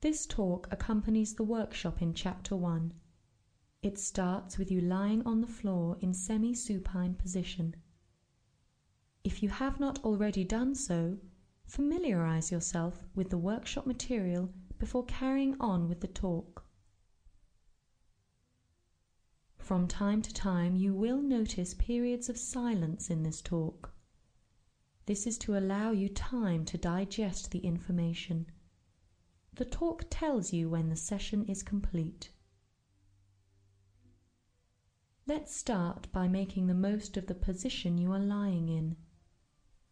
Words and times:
This 0.00 0.26
talk 0.26 0.68
accompanies 0.70 1.34
the 1.34 1.42
workshop 1.42 2.00
in 2.00 2.14
Chapter 2.14 2.54
1. 2.54 2.94
It 3.82 3.98
starts 3.98 4.56
with 4.56 4.70
you 4.70 4.80
lying 4.80 5.26
on 5.26 5.40
the 5.40 5.48
floor 5.48 5.98
in 6.00 6.14
semi 6.14 6.54
supine 6.54 7.14
position. 7.16 7.74
If 9.24 9.42
you 9.42 9.48
have 9.48 9.80
not 9.80 9.98
already 10.04 10.44
done 10.44 10.76
so, 10.76 11.18
familiarize 11.66 12.52
yourself 12.52 13.08
with 13.16 13.30
the 13.30 13.38
workshop 13.38 13.86
material 13.86 14.54
before 14.78 15.04
carrying 15.04 15.56
on 15.58 15.88
with 15.88 16.00
the 16.00 16.06
talk. 16.06 16.64
From 19.56 19.88
time 19.88 20.22
to 20.22 20.32
time, 20.32 20.76
you 20.76 20.94
will 20.94 21.20
notice 21.20 21.74
periods 21.74 22.28
of 22.28 22.38
silence 22.38 23.10
in 23.10 23.24
this 23.24 23.42
talk. 23.42 23.92
This 25.06 25.26
is 25.26 25.38
to 25.38 25.58
allow 25.58 25.90
you 25.90 26.08
time 26.08 26.64
to 26.66 26.78
digest 26.78 27.50
the 27.50 27.58
information. 27.58 28.46
The 29.58 29.64
talk 29.64 30.04
tells 30.08 30.52
you 30.52 30.70
when 30.70 30.88
the 30.88 30.94
session 30.94 31.44
is 31.46 31.64
complete. 31.64 32.30
Let's 35.26 35.52
start 35.52 36.06
by 36.12 36.28
making 36.28 36.68
the 36.68 36.74
most 36.74 37.16
of 37.16 37.26
the 37.26 37.34
position 37.34 37.98
you 37.98 38.12
are 38.12 38.20
lying 38.20 38.68
in. 38.68 38.94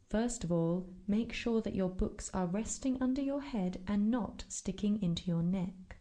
First 0.09 0.45
of 0.45 0.53
all, 0.53 0.89
make 1.09 1.33
sure 1.33 1.61
that 1.63 1.75
your 1.75 1.89
books 1.89 2.31
are 2.33 2.47
resting 2.47 3.03
under 3.03 3.21
your 3.21 3.41
head 3.41 3.83
and 3.89 4.09
not 4.09 4.45
sticking 4.47 5.03
into 5.03 5.25
your 5.25 5.43
neck. 5.43 5.99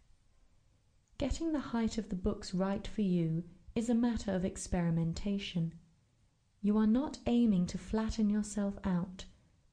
Getting 1.18 1.52
the 1.52 1.74
height 1.74 1.98
of 1.98 2.10
the 2.10 2.16
books 2.16 2.54
right 2.54 2.86
for 2.86 3.02
you 3.02 3.46
is 3.74 3.90
a 3.90 3.96
matter 3.96 4.32
of 4.36 4.46
experimentation. 4.46 5.74
You 6.62 6.77
are 6.77 6.86
not 6.86 7.18
aiming 7.26 7.66
to 7.66 7.80
flatten 7.80 8.30
yourself 8.30 8.77
out, 8.84 9.26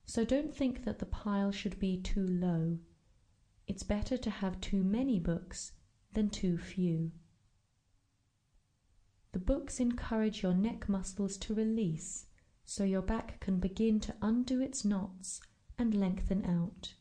so 0.06 0.24
don't 0.24 0.56
think 0.56 0.86
that 0.86 0.98
the 0.98 1.04
pile 1.04 1.52
should 1.52 1.78
be 1.78 1.98
too 2.00 2.26
low. 2.26 2.78
It's 3.72 3.84
better 3.84 4.18
to 4.18 4.28
have 4.28 4.60
too 4.60 4.84
many 4.84 5.18
books 5.18 5.72
than 6.12 6.28
too 6.28 6.58
few. 6.58 7.10
The 9.32 9.38
books 9.38 9.80
encourage 9.80 10.42
your 10.42 10.52
neck 10.52 10.90
muscles 10.90 11.38
to 11.38 11.54
release 11.54 12.26
so 12.66 12.84
your 12.84 13.00
back 13.00 13.40
can 13.40 13.60
begin 13.60 13.98
to 14.00 14.14
undo 14.20 14.60
its 14.60 14.84
knots 14.84 15.40
and 15.78 15.94
lengthen 15.94 16.44
out. 16.44 16.92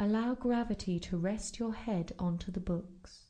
Allow 0.00 0.34
gravity 0.34 0.98
to 0.98 1.16
rest 1.16 1.60
your 1.60 1.74
head 1.74 2.12
onto 2.18 2.50
the 2.50 2.58
books. 2.58 3.26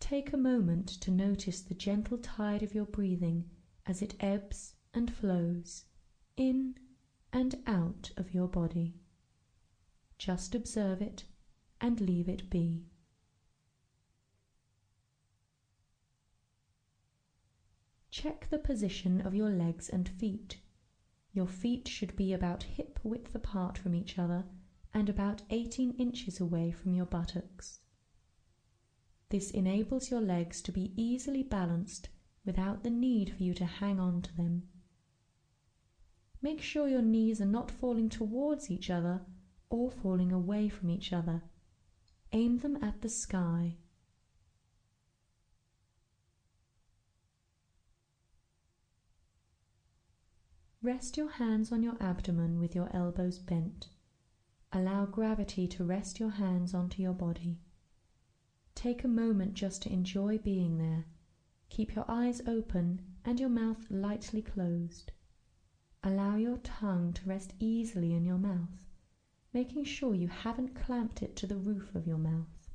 Take 0.00 0.32
a 0.32 0.38
moment 0.38 0.88
to 0.88 1.10
notice 1.10 1.60
the 1.60 1.74
gentle 1.74 2.16
tide 2.16 2.62
of 2.62 2.74
your 2.74 2.86
breathing 2.86 3.50
as 3.84 4.00
it 4.00 4.14
ebbs 4.18 4.76
and 4.94 5.12
flows 5.12 5.84
in 6.36 6.74
and 7.32 7.56
out 7.66 8.10
of 8.16 8.34
your 8.34 8.48
body. 8.48 8.94
Just 10.18 10.54
observe 10.54 11.02
it 11.02 11.24
and 11.80 12.00
leave 12.00 12.28
it 12.28 12.48
be. 12.48 12.86
Check 18.10 18.48
the 18.48 18.58
position 18.58 19.20
of 19.20 19.34
your 19.34 19.50
legs 19.50 19.90
and 19.90 20.08
feet. 20.08 20.58
Your 21.32 21.46
feet 21.46 21.86
should 21.86 22.16
be 22.16 22.32
about 22.32 22.62
hip 22.62 22.98
width 23.02 23.34
apart 23.34 23.76
from 23.76 23.94
each 23.94 24.18
other 24.18 24.44
and 24.94 25.10
about 25.10 25.42
18 25.50 25.92
inches 25.98 26.40
away 26.40 26.70
from 26.70 26.94
your 26.94 27.04
buttocks. 27.04 27.80
This 29.28 29.50
enables 29.50 30.10
your 30.10 30.22
legs 30.22 30.62
to 30.62 30.72
be 30.72 30.92
easily 30.96 31.42
balanced 31.42 32.08
without 32.46 32.82
the 32.82 32.90
need 32.90 33.34
for 33.36 33.42
you 33.42 33.52
to 33.54 33.66
hang 33.66 34.00
on 34.00 34.22
to 34.22 34.34
them. 34.34 34.68
Make 36.42 36.60
sure 36.60 36.88
your 36.88 37.02
knees 37.02 37.40
are 37.40 37.46
not 37.46 37.70
falling 37.70 38.08
towards 38.08 38.70
each 38.70 38.90
other 38.90 39.22
or 39.70 39.90
falling 39.90 40.32
away 40.32 40.68
from 40.68 40.90
each 40.90 41.12
other. 41.12 41.42
Aim 42.32 42.58
them 42.58 42.82
at 42.82 43.00
the 43.00 43.08
sky. 43.08 43.76
Rest 50.82 51.16
your 51.16 51.30
hands 51.30 51.72
on 51.72 51.82
your 51.82 51.96
abdomen 52.00 52.60
with 52.60 52.74
your 52.74 52.88
elbows 52.94 53.38
bent. 53.40 53.88
Allow 54.72 55.06
gravity 55.06 55.66
to 55.66 55.84
rest 55.84 56.20
your 56.20 56.30
hands 56.30 56.74
onto 56.74 57.02
your 57.02 57.14
body. 57.14 57.58
Take 58.76 59.02
a 59.02 59.08
moment 59.08 59.54
just 59.54 59.82
to 59.82 59.92
enjoy 59.92 60.38
being 60.38 60.78
there. 60.78 61.06
Keep 61.70 61.96
your 61.96 62.04
eyes 62.06 62.40
open 62.46 63.00
and 63.24 63.40
your 63.40 63.48
mouth 63.48 63.86
lightly 63.90 64.42
closed. 64.42 65.10
Allow 66.02 66.36
your 66.36 66.58
tongue 66.58 67.12
to 67.14 67.28
rest 67.28 67.54
easily 67.58 68.14
in 68.14 68.24
your 68.24 68.38
mouth, 68.38 68.86
making 69.52 69.84
sure 69.84 70.14
you 70.14 70.28
haven't 70.28 70.74
clamped 70.74 71.22
it 71.22 71.34
to 71.36 71.46
the 71.46 71.56
roof 71.56 71.94
of 71.94 72.06
your 72.06 72.18
mouth. 72.18 72.68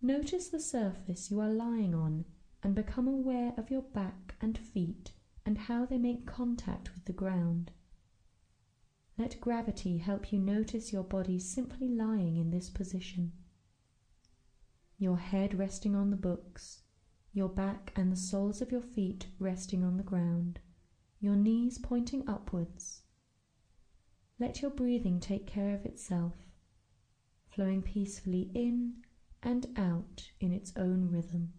Notice 0.00 0.48
the 0.48 0.60
surface 0.60 1.30
you 1.30 1.40
are 1.40 1.48
lying 1.48 1.94
on 1.94 2.26
and 2.62 2.74
become 2.74 3.08
aware 3.08 3.52
of 3.56 3.70
your 3.70 3.82
back 3.82 4.36
and 4.40 4.56
feet 4.56 5.12
and 5.44 5.58
how 5.58 5.84
they 5.84 5.98
make 5.98 6.26
contact 6.26 6.94
with 6.94 7.04
the 7.06 7.12
ground. 7.12 7.72
Let 9.18 9.40
gravity 9.40 9.98
help 9.98 10.32
you 10.32 10.38
notice 10.38 10.92
your 10.92 11.02
body 11.02 11.38
simply 11.38 11.88
lying 11.88 12.36
in 12.36 12.50
this 12.50 12.68
position. 12.68 13.32
Your 14.98 15.16
head 15.16 15.58
resting 15.58 15.96
on 15.96 16.10
the 16.10 16.16
books, 16.16 16.82
your 17.36 17.48
back 17.50 17.92
and 17.94 18.10
the 18.10 18.16
soles 18.16 18.62
of 18.62 18.72
your 18.72 18.80
feet 18.80 19.26
resting 19.38 19.84
on 19.84 19.98
the 19.98 20.02
ground, 20.02 20.58
your 21.20 21.36
knees 21.36 21.76
pointing 21.76 22.26
upwards. 22.26 23.02
Let 24.40 24.62
your 24.62 24.70
breathing 24.70 25.20
take 25.20 25.46
care 25.46 25.74
of 25.74 25.84
itself, 25.84 26.32
flowing 27.50 27.82
peacefully 27.82 28.50
in 28.54 28.94
and 29.42 29.66
out 29.76 30.30
in 30.40 30.50
its 30.50 30.72
own 30.76 31.10
rhythm. 31.10 31.52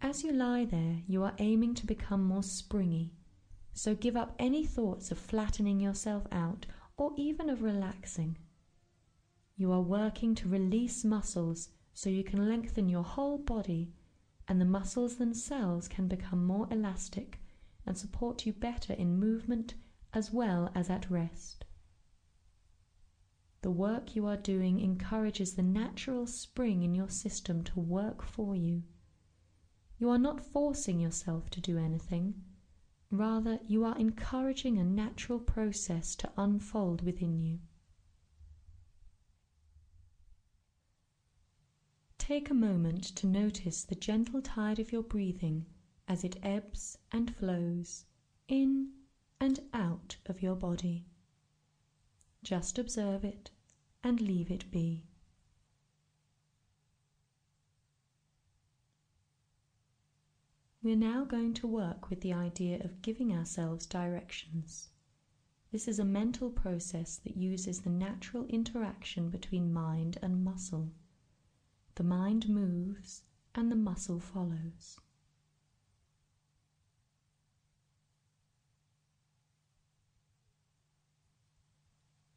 As 0.00 0.24
you 0.24 0.32
lie 0.32 0.64
there, 0.64 1.02
you 1.06 1.22
are 1.24 1.34
aiming 1.38 1.74
to 1.74 1.86
become 1.86 2.24
more 2.24 2.42
springy, 2.42 3.12
so 3.74 3.94
give 3.94 4.16
up 4.16 4.34
any 4.38 4.64
thoughts 4.64 5.10
of 5.10 5.18
flattening 5.18 5.78
yourself 5.78 6.26
out 6.32 6.64
or 6.96 7.12
even 7.18 7.50
of 7.50 7.62
relaxing. 7.62 8.38
You 9.58 9.72
are 9.72 9.80
working 9.80 10.34
to 10.34 10.48
release 10.48 11.02
muscles 11.02 11.70
so 11.94 12.10
you 12.10 12.22
can 12.22 12.46
lengthen 12.46 12.90
your 12.90 13.02
whole 13.02 13.38
body, 13.38 13.94
and 14.46 14.60
the 14.60 14.66
muscles 14.66 15.16
themselves 15.16 15.88
can 15.88 16.08
become 16.08 16.44
more 16.44 16.68
elastic 16.70 17.40
and 17.86 17.96
support 17.96 18.44
you 18.44 18.52
better 18.52 18.92
in 18.92 19.18
movement 19.18 19.74
as 20.12 20.30
well 20.30 20.70
as 20.74 20.90
at 20.90 21.10
rest. 21.10 21.64
The 23.62 23.70
work 23.70 24.14
you 24.14 24.26
are 24.26 24.36
doing 24.36 24.78
encourages 24.78 25.54
the 25.54 25.62
natural 25.62 26.26
spring 26.26 26.82
in 26.82 26.94
your 26.94 27.08
system 27.08 27.64
to 27.64 27.80
work 27.80 28.22
for 28.22 28.54
you. 28.54 28.82
You 29.98 30.10
are 30.10 30.18
not 30.18 30.44
forcing 30.44 31.00
yourself 31.00 31.48
to 31.50 31.60
do 31.62 31.78
anything. 31.78 32.34
Rather, 33.10 33.58
you 33.66 33.84
are 33.84 33.96
encouraging 33.96 34.76
a 34.78 34.84
natural 34.84 35.38
process 35.38 36.14
to 36.16 36.30
unfold 36.36 37.02
within 37.02 37.40
you. 37.40 37.60
Take 42.26 42.50
a 42.50 42.54
moment 42.54 43.04
to 43.14 43.26
notice 43.28 43.84
the 43.84 43.94
gentle 43.94 44.42
tide 44.42 44.80
of 44.80 44.90
your 44.90 45.04
breathing 45.04 45.64
as 46.08 46.24
it 46.24 46.40
ebbs 46.42 46.98
and 47.12 47.32
flows 47.32 48.04
in 48.48 48.90
and 49.38 49.60
out 49.72 50.16
of 50.26 50.42
your 50.42 50.56
body. 50.56 51.06
Just 52.42 52.80
observe 52.80 53.24
it 53.24 53.52
and 54.02 54.20
leave 54.20 54.50
it 54.50 54.68
be. 54.72 55.04
We 60.82 60.94
are 60.94 60.96
now 60.96 61.24
going 61.24 61.54
to 61.54 61.68
work 61.68 62.10
with 62.10 62.22
the 62.22 62.32
idea 62.32 62.82
of 62.82 63.02
giving 63.02 63.32
ourselves 63.32 63.86
directions. 63.86 64.88
This 65.70 65.86
is 65.86 66.00
a 66.00 66.04
mental 66.04 66.50
process 66.50 67.18
that 67.18 67.36
uses 67.36 67.82
the 67.82 67.90
natural 67.90 68.46
interaction 68.46 69.30
between 69.30 69.72
mind 69.72 70.18
and 70.20 70.42
muscle. 70.42 70.90
The 71.96 72.04
mind 72.04 72.50
moves 72.50 73.22
and 73.54 73.72
the 73.72 73.76
muscle 73.76 74.20
follows. 74.20 75.00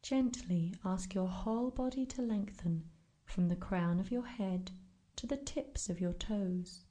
Gently 0.02 0.74
ask 0.82 1.14
your 1.14 1.28
whole 1.28 1.70
body 1.70 2.06
to 2.06 2.22
lengthen 2.22 2.88
from 3.26 3.48
the 3.48 3.54
crown 3.54 4.00
of 4.00 4.10
your 4.10 4.24
head 4.24 4.70
to 5.16 5.26
the 5.26 5.36
tips 5.36 5.90
of 5.90 6.00
your 6.00 6.14
toes. 6.14 6.86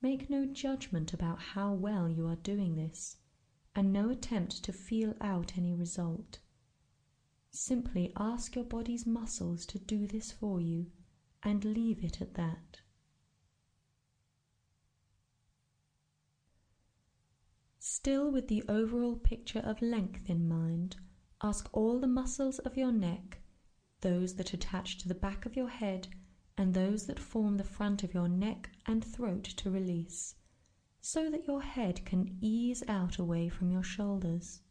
Make 0.00 0.30
no 0.30 0.46
judgment 0.46 1.12
about 1.12 1.40
how 1.40 1.74
well 1.74 2.08
you 2.08 2.26
are 2.26 2.36
doing 2.36 2.74
this, 2.74 3.18
and 3.74 3.92
no 3.92 4.08
attempt 4.08 4.64
to 4.64 4.72
feel 4.72 5.14
out 5.20 5.58
any 5.58 5.74
result. 5.74 6.38
Simply 7.50 8.14
ask 8.16 8.54
your 8.54 8.64
body's 8.64 9.06
muscles 9.06 9.66
to 9.66 9.78
do 9.78 10.06
this 10.06 10.32
for 10.32 10.58
you 10.58 10.90
and 11.42 11.64
leave 11.64 12.02
it 12.02 12.20
at 12.20 12.34
that. 12.34 12.80
Still 17.78 18.30
with 18.30 18.48
the 18.48 18.64
overall 18.68 19.16
picture 19.16 19.60
of 19.60 19.80
length 19.80 20.28
in 20.28 20.48
mind, 20.48 20.96
ask 21.42 21.68
all 21.72 22.00
the 22.00 22.06
muscles 22.06 22.58
of 22.60 22.76
your 22.76 22.90
neck, 22.90 23.38
those 24.00 24.34
that 24.34 24.52
attach 24.52 24.98
to 24.98 25.08
the 25.08 25.14
back 25.14 25.46
of 25.46 25.56
your 25.56 25.68
head, 25.68 26.08
and 26.58 26.74
those 26.74 27.06
that 27.06 27.20
form 27.20 27.56
the 27.56 27.64
front 27.64 28.02
of 28.02 28.12
your 28.12 28.28
neck 28.28 28.70
and 28.86 29.04
throat 29.04 29.44
to 29.44 29.70
release, 29.70 30.34
so 31.00 31.30
that 31.30 31.46
your 31.46 31.62
head 31.62 32.04
can 32.04 32.36
ease 32.40 32.82
out 32.88 33.18
away 33.18 33.48
from 33.48 33.70
your 33.70 33.82
shoulders. 33.82 34.62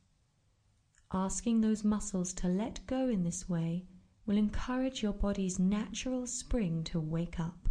Asking 1.14 1.62
those 1.62 1.84
muscles 1.84 2.34
to 2.34 2.48
let 2.48 2.86
go 2.86 3.08
in 3.08 3.24
this 3.24 3.48
way 3.48 3.86
will 4.26 4.38
encourage 4.38 5.04
your 5.04 5.14
body's 5.14 5.60
natural 5.60 6.26
spring 6.26 6.84
to 6.84 7.00
wake 7.00 7.40
up. 7.40 7.70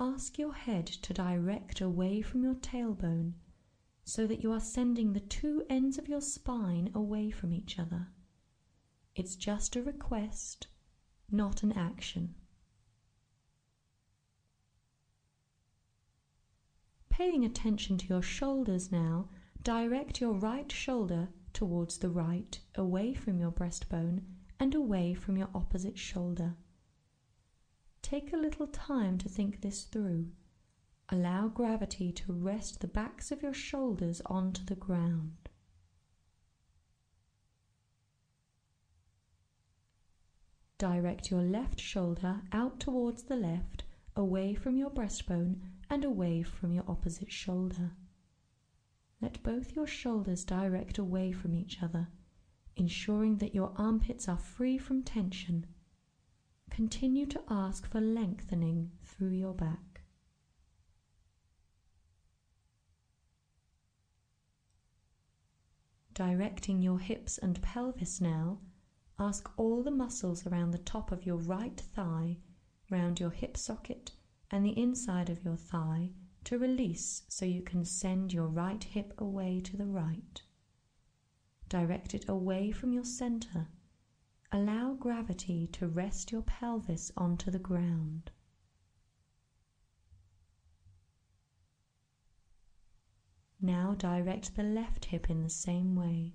Ask 0.00 0.38
your 0.38 0.54
head 0.54 0.86
to 0.86 1.12
direct 1.12 1.80
away 1.80 2.22
from 2.22 2.44
your 2.44 2.54
tailbone 2.54 3.32
so 4.04 4.26
that 4.26 4.42
you 4.42 4.52
are 4.52 4.60
sending 4.60 5.12
the 5.12 5.20
two 5.20 5.64
ends 5.68 5.98
of 5.98 6.08
your 6.08 6.20
spine 6.20 6.90
away 6.94 7.30
from 7.30 7.52
each 7.52 7.78
other. 7.78 8.08
It's 9.14 9.34
just 9.34 9.74
a 9.74 9.82
request, 9.82 10.68
not 11.30 11.64
an 11.64 11.72
action. 11.72 12.36
Paying 17.10 17.44
attention 17.44 17.98
to 17.98 18.06
your 18.06 18.22
shoulders 18.22 18.92
now, 18.92 19.28
direct 19.68 20.18
your 20.18 20.32
right 20.32 20.72
shoulder 20.72 21.28
towards 21.52 21.98
the 21.98 22.08
right, 22.08 22.58
away 22.76 23.12
from 23.12 23.38
your 23.38 23.50
breastbone 23.50 24.18
and 24.58 24.74
away 24.74 25.12
from 25.12 25.36
your 25.36 25.50
opposite 25.54 25.98
shoulder. 25.98 26.54
Take 28.00 28.32
a 28.32 28.38
little 28.38 28.68
time 28.68 29.18
to 29.18 29.28
think 29.28 29.60
this 29.60 29.82
through. 29.82 30.28
Allow 31.10 31.48
gravity 31.48 32.12
to 32.12 32.32
rest 32.32 32.80
the 32.80 32.86
backs 32.86 33.30
of 33.30 33.42
your 33.42 33.52
shoulders 33.52 34.22
onto 34.24 34.64
the 34.64 34.74
ground. 34.74 35.50
Direct 40.78 41.30
your 41.30 41.42
left 41.42 41.78
shoulder 41.78 42.40
out 42.52 42.80
towards 42.80 43.24
the 43.24 43.36
left, 43.36 43.84
away 44.16 44.54
from 44.54 44.78
your 44.78 44.90
breastbone 44.90 45.56
and 45.90 46.06
away 46.06 46.42
from 46.42 46.72
your 46.72 46.84
opposite 46.88 47.30
shoulder. 47.30 47.90
Let 49.20 49.42
both 49.42 49.74
your 49.74 49.86
shoulders 49.86 50.44
direct 50.44 50.96
away 50.96 51.32
from 51.32 51.54
each 51.54 51.82
other, 51.82 52.08
ensuring 52.76 53.38
that 53.38 53.54
your 53.54 53.72
armpits 53.76 54.28
are 54.28 54.38
free 54.38 54.78
from 54.78 55.02
tension. 55.02 55.66
Continue 56.70 57.26
to 57.26 57.42
ask 57.48 57.90
for 57.90 58.00
lengthening 58.00 58.92
through 59.02 59.32
your 59.32 59.54
back. 59.54 60.02
Directing 66.14 66.82
your 66.82 66.98
hips 67.00 67.38
and 67.38 67.60
pelvis 67.60 68.20
now, 68.20 68.60
ask 69.18 69.50
all 69.56 69.82
the 69.82 69.90
muscles 69.90 70.46
around 70.46 70.70
the 70.70 70.78
top 70.78 71.10
of 71.10 71.26
your 71.26 71.36
right 71.36 71.80
thigh, 71.80 72.38
round 72.90 73.18
your 73.18 73.30
hip 73.30 73.56
socket, 73.56 74.12
and 74.50 74.64
the 74.64 74.78
inside 74.78 75.28
of 75.28 75.44
your 75.44 75.56
thigh 75.56 76.10
to 76.48 76.58
release 76.58 77.24
so 77.28 77.44
you 77.44 77.60
can 77.60 77.84
send 77.84 78.32
your 78.32 78.46
right 78.46 78.82
hip 78.82 79.12
away 79.18 79.60
to 79.60 79.76
the 79.76 79.84
right. 79.84 80.40
Direct 81.68 82.14
it 82.14 82.26
away 82.26 82.70
from 82.70 82.90
your 82.90 83.04
center. 83.04 83.68
Allow 84.50 84.94
gravity 84.94 85.66
to 85.72 85.86
rest 85.86 86.32
your 86.32 86.40
pelvis 86.40 87.12
onto 87.18 87.50
the 87.50 87.58
ground. 87.58 88.30
Now 93.60 93.94
direct 93.98 94.56
the 94.56 94.62
left 94.62 95.04
hip 95.04 95.28
in 95.28 95.42
the 95.42 95.50
same 95.50 95.94
way, 95.94 96.32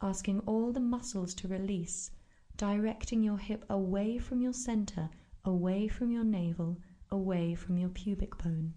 asking 0.00 0.38
all 0.46 0.70
the 0.70 0.78
muscles 0.78 1.34
to 1.34 1.48
release, 1.48 2.12
directing 2.56 3.24
your 3.24 3.38
hip 3.38 3.64
away 3.68 4.18
from 4.18 4.40
your 4.40 4.52
center, 4.52 5.10
away 5.44 5.88
from 5.88 6.12
your 6.12 6.22
navel, 6.22 6.78
away 7.10 7.56
from 7.56 7.76
your 7.76 7.88
pubic 7.88 8.38
bone. 8.38 8.74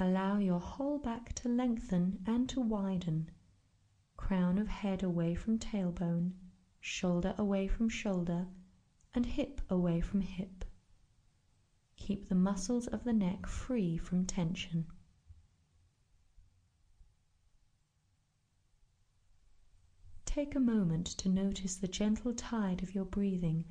Allow 0.00 0.38
your 0.38 0.60
whole 0.60 0.98
back 0.98 1.32
to 1.34 1.48
lengthen 1.48 2.22
and 2.24 2.48
to 2.50 2.60
widen. 2.60 3.30
Crown 4.16 4.56
of 4.58 4.68
head 4.68 5.02
away 5.02 5.34
from 5.34 5.58
tailbone, 5.58 6.34
shoulder 6.80 7.34
away 7.36 7.66
from 7.66 7.88
shoulder, 7.88 8.46
and 9.12 9.26
hip 9.26 9.60
away 9.68 10.00
from 10.00 10.20
hip. 10.20 10.64
Keep 11.96 12.28
the 12.28 12.36
muscles 12.36 12.86
of 12.86 13.02
the 13.02 13.12
neck 13.12 13.46
free 13.46 13.98
from 13.98 14.24
tension. 14.24 14.86
Take 20.24 20.54
a 20.54 20.60
moment 20.60 21.08
to 21.18 21.28
notice 21.28 21.74
the 21.74 21.88
gentle 21.88 22.32
tide 22.32 22.84
of 22.84 22.94
your 22.94 23.04
breathing 23.04 23.64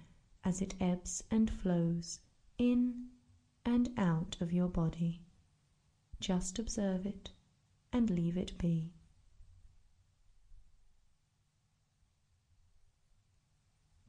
as 0.43 0.61
it 0.61 0.75
ebbs 0.81 1.23
and 1.31 1.49
flows 1.49 2.19
in 2.57 3.11
and 3.65 3.89
out 3.97 4.41
of 4.41 4.51
your 4.51 4.67
body. 4.67 5.21
Just 6.19 6.59
observe 6.59 7.05
it 7.05 7.31
and 7.93 8.09
leave 8.09 8.37
it 8.37 8.57
be. 8.57 8.91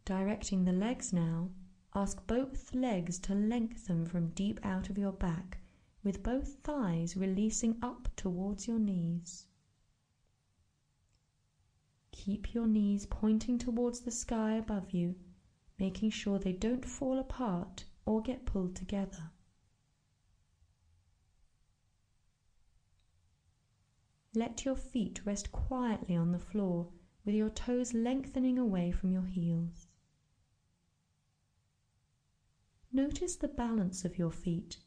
Directing 0.04 0.64
the 0.64 0.72
legs 0.72 1.12
now, 1.12 1.50
ask 1.94 2.26
both 2.26 2.74
legs 2.74 3.18
to 3.18 3.34
lengthen 3.34 4.06
from 4.06 4.30
deep 4.30 4.58
out 4.62 4.88
of 4.88 4.96
your 4.96 5.12
back, 5.12 5.58
with 6.02 6.22
both 6.22 6.54
thighs 6.64 7.14
releasing 7.16 7.76
up 7.82 8.08
towards 8.16 8.66
your 8.66 8.78
knees. 8.78 9.46
Keep 12.12 12.54
your 12.54 12.66
knees 12.66 13.04
pointing 13.04 13.58
towards 13.58 14.00
the 14.00 14.10
sky 14.10 14.54
above 14.56 14.92
you, 14.92 15.14
making 15.78 16.10
sure 16.10 16.38
they 16.38 16.52
don't 16.52 16.84
fall 16.84 17.18
apart 17.18 17.84
or 18.06 18.22
get 18.22 18.46
pulled 18.46 18.74
together. 18.74 19.30
Let 24.38 24.64
your 24.64 24.76
feet 24.76 25.20
rest 25.26 25.50
quietly 25.50 26.14
on 26.14 26.30
the 26.30 26.38
floor 26.38 26.92
with 27.24 27.34
your 27.34 27.50
toes 27.50 27.92
lengthening 27.92 28.56
away 28.56 28.92
from 28.92 29.10
your 29.10 29.24
heels. 29.24 29.88
Notice 32.92 33.34
the 33.34 33.48
balance 33.48 34.04
of 34.04 34.16
your 34.16 34.30
feet. 34.30 34.78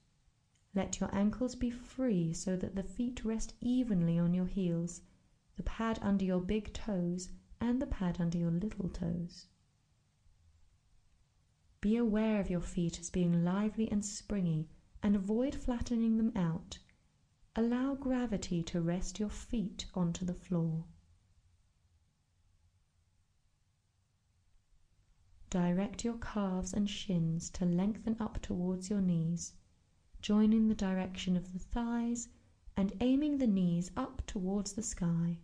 Let 0.74 1.02
your 1.02 1.14
ankles 1.14 1.56
be 1.56 1.70
free 1.70 2.32
so 2.32 2.56
that 2.56 2.78
the 2.78 2.84
feet 2.84 3.26
rest 3.26 3.54
evenly 3.60 4.18
on 4.18 4.34
your 4.34 4.46
heels 4.46 5.02
the 5.58 5.64
pad 5.64 6.00
under 6.02 6.24
your 6.24 6.40
big 6.40 6.72
toes, 6.72 7.30
and 7.60 7.82
the 7.82 7.88
pad 7.88 8.22
under 8.22 8.38
your 8.38 8.52
little 8.52 8.88
toes. 8.88 9.48
Be 11.82 11.98
aware 11.98 12.40
of 12.40 12.50
your 12.50 12.62
feet 12.62 13.02
as 13.02 13.10
being 13.10 13.44
lively 13.44 13.92
and 13.92 14.06
springy 14.06 14.70
and 15.04 15.14
avoid 15.14 15.54
flattening 15.54 16.16
them 16.16 16.32
out. 16.38 16.80
Allow 17.56 17.96
gravity 17.96 18.64
to 18.64 18.80
rest 18.80 19.20
your 19.20 19.30
feet 19.30 19.86
onto 19.94 20.24
the 20.24 20.34
floor. 20.34 20.86
Direct 25.50 26.06
your 26.06 26.18
calves 26.18 26.72
and 26.74 26.90
shins 26.90 27.50
to 27.50 27.66
lengthen 27.66 28.16
up 28.22 28.42
towards 28.42 28.90
your 28.90 29.02
knees, 29.02 29.54
joining 30.22 30.70
the 30.70 30.76
direction 30.76 31.36
of 31.36 31.52
the 31.52 31.60
thighs 31.60 32.30
and 32.78 32.94
aiming 33.02 33.38
the 33.38 33.48
knees 33.48 33.92
up 33.98 34.26
towards 34.26 34.72
the 34.72 34.82
sky. 34.82 35.40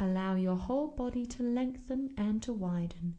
Allow 0.00 0.34
your 0.34 0.56
whole 0.56 0.88
body 0.88 1.24
to 1.26 1.44
lengthen 1.44 2.12
and 2.16 2.42
to 2.42 2.52
widen, 2.52 3.16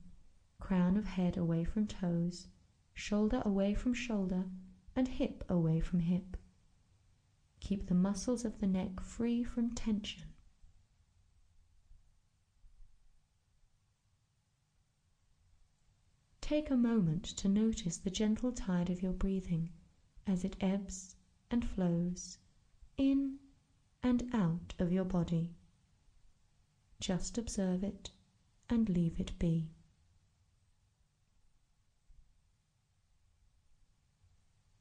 crown 0.59 0.97
of 0.97 1.05
head 1.05 1.37
away 1.37 1.63
from 1.63 1.87
toes, 1.87 2.49
shoulder 2.93 3.41
away 3.45 3.73
from 3.73 3.93
shoulder, 3.93 4.43
and 4.95 5.07
hip 5.07 5.43
away 5.49 5.79
from 5.79 5.99
hip. 5.99 6.37
Keep 7.59 7.87
the 7.87 7.95
muscles 7.95 8.45
of 8.45 8.59
the 8.59 8.67
neck 8.67 8.99
free 9.01 9.43
from 9.43 9.71
tension. 9.71 10.23
Take 16.41 16.69
a 16.69 16.77
moment 16.77 17.23
to 17.37 17.47
notice 17.49 17.97
the 17.97 18.11
gentle 18.11 18.51
tide 18.51 18.91
of 18.91 19.01
your 19.01 19.13
breathing 19.13 19.71
as 20.27 20.43
it 20.43 20.55
ebbs 20.61 21.15
and 21.49 21.67
flows 21.67 22.37
in 22.97 23.39
and 24.03 24.29
out 24.31 24.75
of 24.77 24.91
your 24.91 25.05
body. 25.05 25.55
Just 26.99 27.37
observe 27.39 27.83
it 27.83 28.11
and 28.69 28.87
leave 28.89 29.19
it 29.19 29.37
be. 29.39 29.71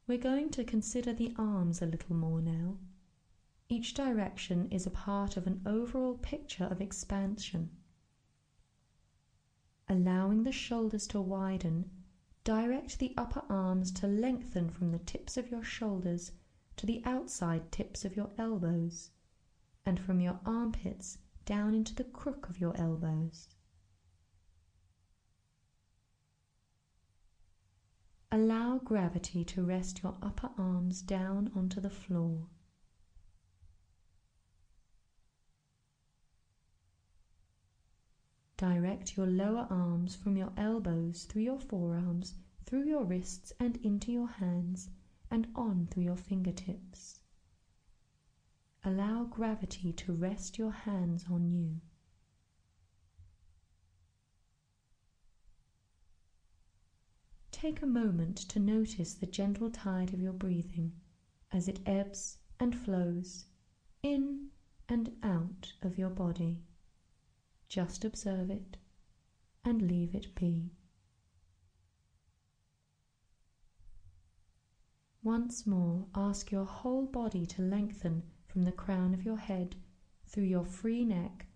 We're 0.07 0.17
going 0.19 0.51
to 0.51 0.63
consider 0.63 1.13
the 1.13 1.33
arms 1.35 1.81
a 1.81 1.87
little 1.87 2.15
more 2.15 2.39
now. 2.39 2.77
Each 3.69 3.95
direction 3.95 4.67
is 4.69 4.85
a 4.85 4.91
part 4.91 5.35
of 5.35 5.47
an 5.47 5.61
overall 5.65 6.15
picture 6.19 6.65
of 6.65 6.79
expansion. 6.79 7.71
Allowing 9.89 10.43
the 10.43 10.51
shoulders 10.51 11.07
to 11.07 11.19
widen, 11.19 11.89
direct 12.43 12.99
the 12.99 13.15
upper 13.17 13.41
arms 13.49 13.91
to 13.93 14.07
lengthen 14.07 14.69
from 14.69 14.91
the 14.91 14.99
tips 14.99 15.37
of 15.37 15.49
your 15.49 15.63
shoulders 15.63 16.31
to 16.77 16.85
the 16.85 17.01
outside 17.03 17.71
tips 17.71 18.05
of 18.05 18.15
your 18.15 18.29
elbows, 18.37 19.09
and 19.87 19.99
from 19.99 20.19
your 20.19 20.39
armpits 20.45 21.17
down 21.45 21.73
into 21.73 21.95
the 21.95 22.03
crook 22.03 22.47
of 22.47 22.59
your 22.59 22.77
elbows. 22.77 23.49
Allow 28.31 28.79
gravity 28.79 29.45
to 29.45 29.63
rest 29.63 30.03
your 30.03 30.15
upper 30.21 30.49
arms 30.57 31.01
down 31.01 31.51
onto 31.55 31.79
the 31.79 31.89
floor. 31.89 32.47
Direct 38.57 39.17
your 39.17 39.27
lower 39.27 39.67
arms 39.69 40.15
from 40.15 40.37
your 40.37 40.51
elbows 40.55 41.25
through 41.25 41.43
your 41.43 41.59
forearms, 41.59 42.35
through 42.65 42.85
your 42.85 43.03
wrists, 43.03 43.51
and 43.59 43.77
into 43.77 44.11
your 44.11 44.27
hands, 44.27 44.89
and 45.29 45.47
on 45.55 45.87
through 45.87 46.03
your 46.03 46.15
fingertips. 46.15 47.19
Allow 48.83 49.25
gravity 49.25 49.91
to 49.93 50.13
rest 50.13 50.57
your 50.57 50.71
hands 50.71 51.25
on 51.29 51.51
you. 51.51 51.81
Take 57.65 57.81
a 57.81 57.87
moment 57.87 58.37
to 58.49 58.59
notice 58.59 59.15
the 59.15 59.25
gentle 59.25 59.71
tide 59.71 60.13
of 60.13 60.21
your 60.21 60.33
breathing 60.33 60.91
as 61.51 61.67
it 61.67 61.79
ebbs 61.87 62.37
and 62.59 62.77
flows 62.77 63.45
in 64.03 64.49
and 64.87 65.11
out 65.23 65.73
of 65.81 65.97
your 65.97 66.11
body. 66.11 66.59
Just 67.67 68.05
observe 68.05 68.51
it 68.51 68.77
and 69.63 69.81
leave 69.81 70.13
it 70.13 70.35
be. 70.35 70.73
Once 75.23 75.65
more, 75.65 76.05
ask 76.13 76.51
your 76.51 76.65
whole 76.65 77.07
body 77.07 77.47
to 77.47 77.63
lengthen 77.63 78.21
from 78.45 78.61
the 78.61 78.71
crown 78.71 79.11
of 79.11 79.25
your 79.25 79.39
head 79.39 79.75
through 80.27 80.43
your 80.43 80.65
free 80.65 81.03
neck, 81.03 81.47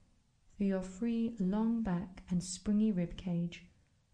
through 0.58 0.66
your 0.66 0.82
free 0.82 1.36
long 1.40 1.84
back 1.84 2.24
and 2.32 2.44
springy 2.44 2.92
rib 2.92 3.16
cage 3.16 3.69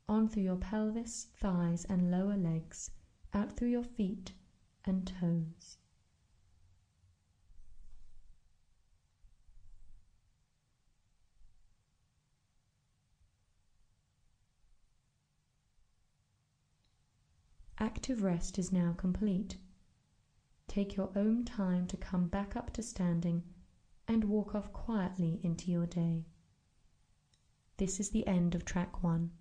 on 0.08 0.28
through 0.28 0.44
your 0.44 0.56
pelvis, 0.56 1.28
thighs, 1.40 1.86
and 1.86 2.12
lower 2.12 2.38
legs, 2.38 2.92
out 3.34 3.56
through 3.58 3.70
your 3.70 3.84
feet 3.84 4.34
and 4.86 5.08
toes. 5.20 5.78
Active 17.78 18.24
rest 18.24 18.58
is 18.58 18.72
now 18.72 18.94
complete. 18.98 19.58
Take 20.68 20.96
your 20.96 21.10
own 21.16 21.44
time 21.44 21.88
to 21.88 21.98
come 21.98 22.28
back 22.28 22.56
up 22.56 22.72
to 22.74 22.84
standing 22.84 23.44
and 24.08 24.24
walk 24.26 24.56
off 24.56 24.72
quietly 24.72 25.40
into 25.44 25.72
your 25.72 25.86
day. 25.86 26.26
This 27.78 28.00
is 28.00 28.10
the 28.10 28.26
end 28.28 28.56
of 28.56 28.64
track 28.64 29.04
one. 29.04 29.32